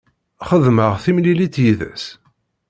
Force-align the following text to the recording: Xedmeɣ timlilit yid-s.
Xedmeɣ 0.49 0.91
timlilit 1.03 1.55
yid-s. 1.63 2.05